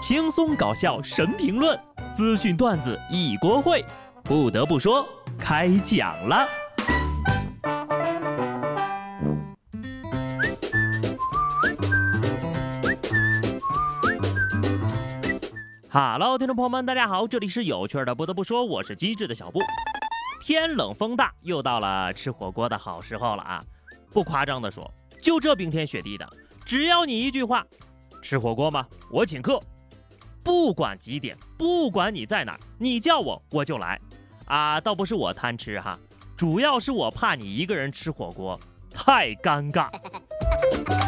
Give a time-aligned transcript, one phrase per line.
[0.00, 1.78] 轻松搞笑神评论，
[2.14, 3.84] 资讯段子一锅烩。
[4.24, 5.06] 不得不说，
[5.38, 6.48] 开讲了。
[15.90, 18.14] 哈喽，听众朋友们，大家好，这里是有趣的。
[18.14, 19.60] 不得不说，我是机智的小布。
[20.40, 23.62] 天冷风大，又到了吃火锅的好时候了啊！
[24.14, 24.90] 不夸张的说，
[25.22, 26.26] 就这冰天雪地的，
[26.64, 27.66] 只要你一句话，
[28.22, 28.86] 吃火锅吗？
[29.12, 29.60] 我请客。
[30.50, 34.00] 不管几点，不管你在哪儿，你叫我我就来。
[34.46, 35.96] 啊，倒不是我贪吃哈，
[36.36, 38.58] 主要是我怕你一个人吃火锅
[38.92, 39.88] 太尴尬。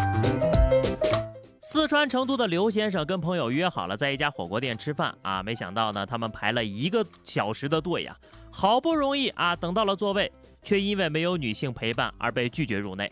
[1.60, 8.16] 四川成都的刘先生跟朋友约好了在一家火锅店吃饭啊，没想到呢，他们排了一个小时的队呀，
[8.48, 10.30] 好不容易啊等到了座位，
[10.62, 13.10] 却因为没有女性陪伴而被拒绝入内。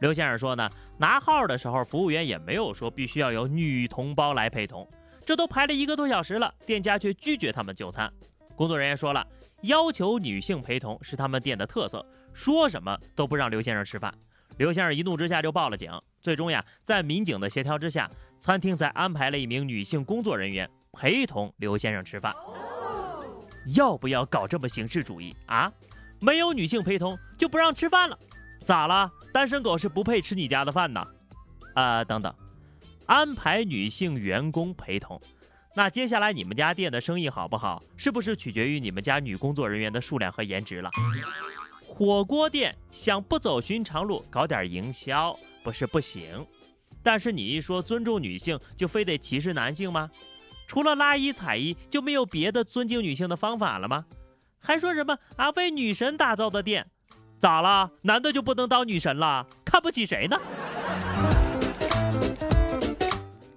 [0.00, 4.86] 刘先生说呢，拿号的时候服务员也没有说必须要有女同胞来陪同。
[5.30, 8.12] 这都排了一个多小时了，店家却拒绝他们就餐。
[8.56, 9.24] 工作人员说了，
[9.62, 14.12] 要求女性陪同是他们店的特色，说什么都不让刘先生吃饭。
[14.58, 15.88] 刘先生一怒之下就报了警。
[16.20, 22.34] 最终呀，在民警的协调之下，餐厅才安排了一名女性工作人员陪同刘先生吃饭。
[23.76, 25.72] 要不要搞这么形式主义啊？
[26.18, 28.18] 没有女性陪同就不让吃饭了？
[28.64, 29.08] 咋了？
[29.32, 31.06] 单身狗是不配吃你家的饭呐？
[31.74, 32.34] 啊，等等。
[33.10, 35.20] 安排女性员工陪同，
[35.74, 40.88] 那接下来你们家店的生意好不好，是不是取决于你们家女工作人员的数量和颜值了？
[41.84, 46.46] 火锅店想不走寻常路，搞点营销不是不行，
[47.02, 50.08] 但是你一说尊重女性，就非得歧视男性吗？
[50.68, 54.04] 除了拉一踩一，就没有别的尊敬女性的方法了吗？
[54.60, 56.86] 还说什么啊为女神打造的店，
[57.40, 57.90] 咋了？
[58.02, 59.48] 男的就不能当女神了？
[59.64, 60.40] 看不起谁呢？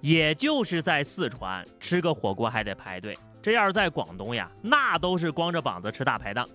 [0.04, 6.46] 也就是在四川吃个火锅还得排队，这要是在广东呀，那都是光着膀子吃大排档。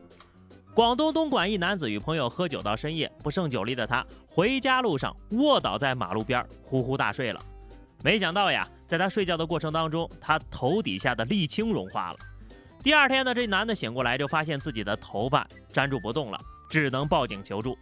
[0.71, 7.41] 广东东莞一男子与朋友喝酒到深夜，不胜酒力的他回家路上卧倒在马路边，呼呼大睡了。
[8.03, 12.19] 没想到呀，在他睡觉的过程当中，他头底下的沥青融化了。
[12.83, 17.75] 第二天呢，这男的醒过来就发现自己的头发粘住不动了，只能报警求助。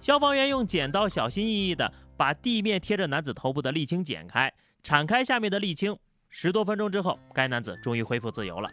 [0.00, 4.50] 消防员用剪刀小心翼翼地把地面贴着男子头部的沥青剪开。
[4.82, 5.96] 铲开下面的沥青，
[6.28, 8.70] 十多分钟之后，该男子终于恢复自由了。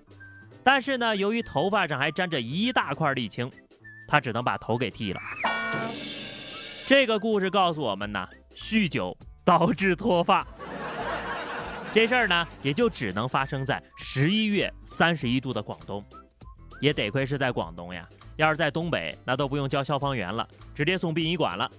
[0.64, 3.50] 但是呢，由于头发上还沾着一大块沥青，
[4.08, 5.20] 他只能把头给剃了。
[6.86, 10.48] 这个故事告诉我们呢，酗酒导致脱发，
[11.94, 16.04] 这事儿呢，也就只能发生在十一月三十一度的广东。
[16.80, 21.70] 也得亏是在广东呀，要是在东北，那都不用叫消防员了，直接送殡仪馆了。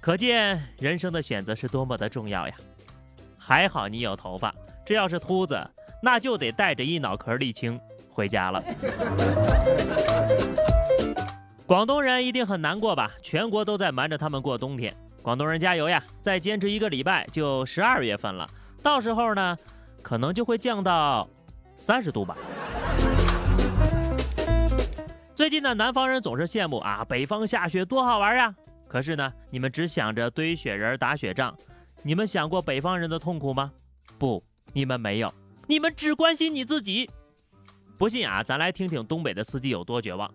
[0.00, 2.54] 可见人生的选择是多么的重要呀。
[3.46, 4.54] 还好你有头发，
[4.86, 5.54] 这要是秃子，
[6.02, 7.78] 那就得带着一脑壳沥青
[8.08, 8.64] 回家了。
[11.66, 13.10] 广东人一定很难过吧？
[13.20, 14.96] 全国都在瞒着他们过冬天。
[15.20, 16.02] 广东人加油呀！
[16.22, 18.48] 再坚持一个礼拜就十二月份了，
[18.82, 19.58] 到时候呢，
[20.00, 21.28] 可能就会降到
[21.76, 22.38] 三十度吧。
[25.34, 28.54] 最近呢，南方人总是羡慕啊，北方下雪多好玩呀。
[28.88, 31.54] 可是呢，你们只想着堆雪人、打雪仗。
[32.06, 33.72] 你们想过北方人的痛苦吗？
[34.18, 34.44] 不，
[34.74, 35.34] 你们没有，
[35.66, 37.08] 你们只关心你自己。
[37.96, 40.30] 不信啊，咱来听听东北的司机有多绝望。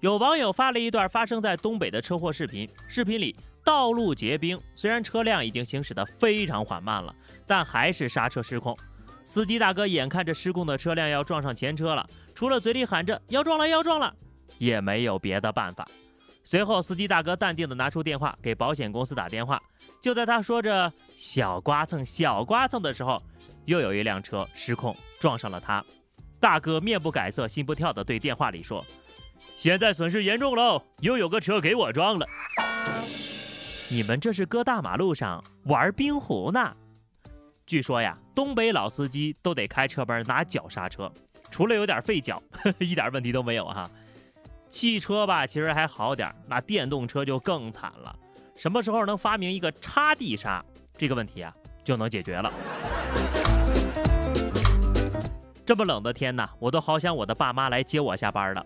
[0.00, 7.14] 有网友发了一段发生在东北的车祸视频，视频里道路结冰，虽然车辆已经行驶的非常缓慢了，
[7.46, 8.76] 但还是刹车失控。
[9.22, 12.04] 司机大哥眼看着失控的车辆要撞上前车了，
[12.34, 14.12] 除了嘴里喊着要撞了要撞了，
[14.58, 15.88] 也没有别的办法。
[16.42, 19.62] 随后，司机大哥淡定地拿出电话给保险公司打电话。
[20.04, 23.22] 就在他说着“小刮蹭，小刮蹭”的时候，
[23.64, 25.82] 又有一辆车失控撞上了他。
[26.38, 28.84] 大哥面不改色心不跳地对电话里说
[29.56, 32.26] ：“现在损失严重喽，又有个车给我撞了。
[33.88, 36.76] 你们这是搁大马路上玩冰壶呢？”
[37.64, 41.10] 据说呀，东北老司机都得开车门拿脚刹车，
[41.50, 42.42] 除了有点费脚，
[42.78, 43.90] 一点问题都没有哈。
[44.68, 48.14] 汽车吧，其实还好点，那电动车就更惨了。
[48.56, 50.64] 什么时候能发明一个插地刹
[50.96, 51.52] 这个问题啊，
[51.82, 52.52] 就能解决了。
[55.66, 58.64] 这么冷的天呐，我都好想我的爸妈来接我下班了。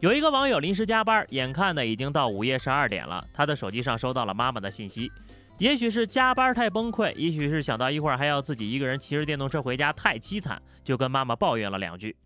[0.00, 5.10] 有一个网友临时加班，眼看呢已经到午夜十二点了，他的手机上收到了妈妈的信息。
[5.58, 12.16] 也许是加班太崩溃，也许是想到一会儿还要自己一个人骑着电动车回家太凄惨，就跟妈妈抱怨了两句。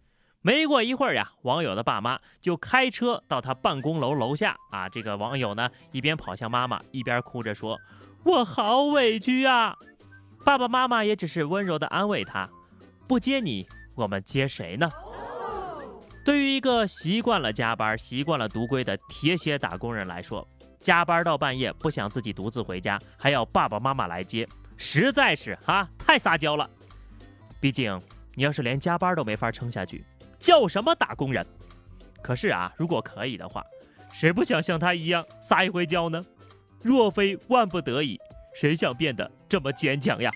[0.42, 4.88] 没过一会儿呀，网友的爸妈就开车到他办公楼楼下啊。
[4.88, 7.78] 这个网友呢，一边跑向妈妈，一边哭着说
[8.24, 9.76] ：“我好委屈呀。”
[10.44, 12.50] 爸爸妈妈也只是温柔地安慰他
[13.06, 14.90] ：“不接你，我们接谁呢？
[16.24, 20.46] 对于一个习惯了加班、习惯了独归的铁血打工人来说，
[20.80, 26.68] 加班到半夜不想自己独自回家，还要爸爸妈妈来接，实在是哈太撒娇了。
[27.60, 28.00] 毕竟
[28.34, 30.04] 你要是连加班都没法撑下去，
[30.38, 31.46] 叫什么打工人？
[32.22, 33.64] 可是啊，如果可以的话，
[34.12, 36.24] 谁不想像他一样撒一回娇呢？
[36.82, 38.18] 若非万不得已，
[38.54, 40.30] 谁想变得这么坚强呀？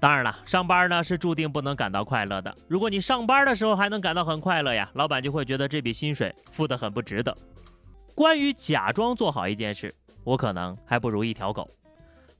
[0.00, 2.56] 当然了，上班呢是注定不能感到快乐的。
[2.68, 7.36] 如果你上班的时候还能感到很快乐呀，老板就会觉得这笔薪水付得很不值得。
[8.14, 11.68] 关于假装做好一件事，我可能还不如一条狗。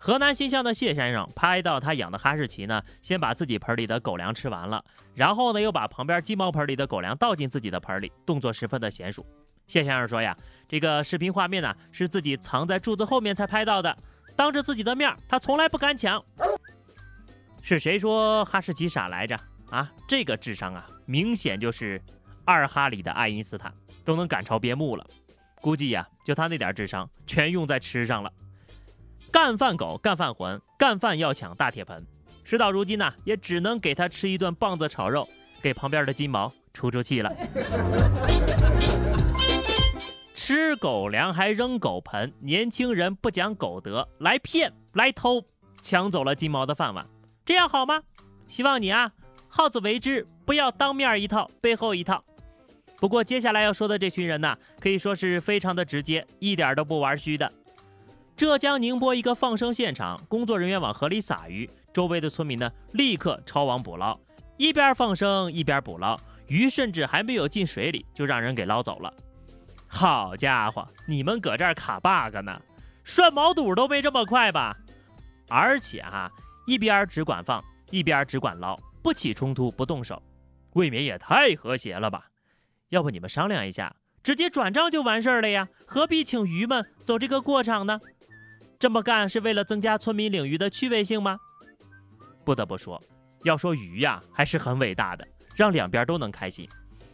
[0.01, 4.83] 河南新乡的谢先生拍到他养的哈士奇呢，先把自己盆里的狗粮吃完了，
[5.15, 9.27] 然后呢又把旁边鸡毛盆里的狗粮倒进自己的盆里，动作十分的娴熟。
[9.67, 10.37] 谢先生说呀，
[10.69, 13.95] 这个视频画面呢是自己藏在柱子后面才拍到的，
[14.37, 16.25] 当着自己的面他从来不敢抢。
[17.61, 19.37] 是谁说哈士奇傻来着？
[19.69, 22.01] 啊，这个智商啊，明显就是
[22.45, 23.75] 二哈里的爱因斯坦
[24.05, 25.05] 都能赶超边牧了。
[25.61, 28.33] 估计呀，就他那点智商，全用在吃上了。
[29.41, 32.05] 干饭狗，干饭魂，干饭要抢大铁盆。
[32.43, 35.29] 事到如今呢，也只能给他吃一顿棒子炒肉，
[35.63, 37.33] 给旁边的金毛出出气了。
[40.35, 45.45] 吃狗粮还扔狗盆，年轻人不讲狗德，来骗来偷，
[45.83, 47.07] 抢走了金毛的饭碗。
[47.47, 48.03] 这样好吗？
[48.49, 49.13] 希望你啊，
[49.49, 52.25] 好自为之，不要当面一套，背后一套。
[52.97, 57.51] 不过接下来要说的这群人呢，可以说是非常的直接，一点都不玩虚的。
[58.39, 64.17] 浙江宁波一个放生现场，工作人员往河里撒鱼，周围的村民呢立刻抄网捕捞，
[64.57, 69.13] 一边放生一边捕捞，鱼甚至还没有进水里就让人给捞走了。
[69.89, 72.63] 好家伙，你们搁这儿卡 bug 呢？
[73.03, 74.77] 涮毛肚都没这么快吧？
[75.49, 76.31] 而且哈。
[76.65, 80.23] 一边只管放，一边只管捞，不起冲突，不动手，
[80.75, 82.27] 未免也太和谐了吧？
[82.91, 85.69] 要不你们商量一下，直接转账就完事儿了呀？
[85.87, 87.99] 何必请鱼们走这个过场呢？
[88.79, 91.37] 这么干是为了增加村民领鱼的趣味性吗？
[92.45, 93.03] 不得不说，
[93.43, 95.27] 要说鱼呀，还是很伟大的，
[95.57, 96.69] 让两边都能开心。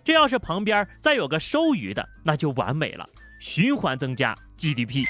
[0.04, 3.08] 这要是旁边再有个收鱼的，那就完美了，
[3.40, 5.06] 循环增加 GDP。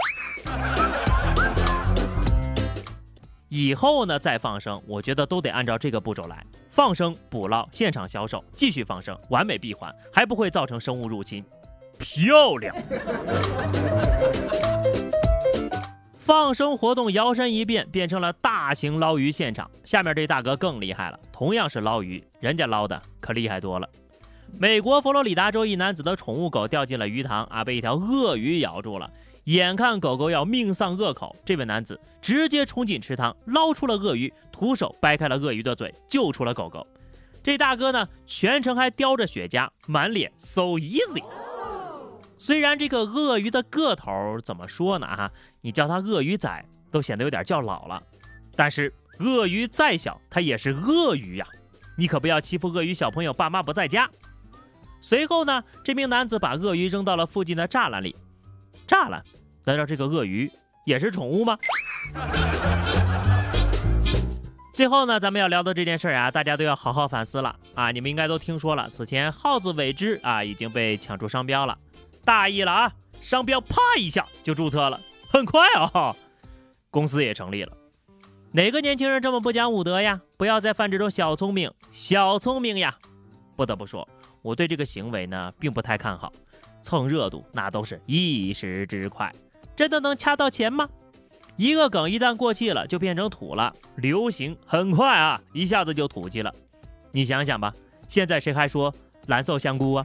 [3.48, 11.44] 以后呢，再放生，我觉得都得按照这个步骤来：放生、捕捞、现场销售，继续放生，完美闭环，还不会造成生物入侵。
[11.98, 12.76] 漂亮！
[16.24, 19.70] 放生活动摇身一变，变成了大型捞鱼现场。
[19.84, 23.86] 下面这大哥更厉害了，同样是捞鱼，人家捞的可厉害多了。
[24.58, 29.10] 美国佛罗里达州一男子的宠物狗掉进了鱼塘啊，被一条鳄鱼咬住了。
[29.44, 36.86] 眼看狗狗要命丧恶口，这位男子直接冲进池塘，捞出了鳄鱼，徒手掰开了鳄鱼的嘴，救出了狗狗。
[37.42, 41.22] 这大哥呢，全程还叼着雪茄，满脸 so easy。
[42.46, 45.06] 虽然这个鳄鱼的个头怎么说呢？
[45.06, 45.30] 哈，
[45.62, 46.62] 你叫它鳄鱼仔
[46.92, 48.02] 都显得有点叫老了。
[48.54, 51.46] 但是鳄鱼再小，它也是鳄鱼呀，
[51.96, 54.06] 你可不要欺负鳄鱼小朋友，爸妈不在家。
[55.00, 58.14] 随后呢，这名男子把鳄鱼扔到了附近的栅栏里。
[58.86, 59.24] 栅栏？
[59.64, 60.52] 难道这个鳄鱼
[60.84, 61.56] 也是宠物吗？
[64.74, 67.90] 最后呢，咱们要聊的这件事啊，大家都要好好反思了啊！
[67.90, 71.78] 你们应该都听说了，此前耗子尾汁啊已经被抢注商标了，
[72.24, 72.92] 大意了啊！
[73.20, 76.14] 商标啪一下就注册了，很快啊，
[76.90, 77.72] 公司也成立了。
[78.52, 80.20] 哪个年轻人这么不讲武德呀？
[80.36, 82.96] 不要再犯这种小聪明，小聪明呀！
[83.56, 84.06] 不得不说，
[84.42, 86.32] 我对这个行为呢，并不太看好。
[86.82, 89.32] 蹭热度那都是一时之快，
[89.74, 90.88] 真的能掐到钱吗？
[91.56, 93.74] 一个梗一旦过气了，就变成土了。
[93.96, 96.54] 流行很快啊，一下子就土气了。
[97.10, 97.72] 你想想吧，
[98.06, 98.94] 现在谁还说
[99.28, 100.04] 蓝瘦香菇啊？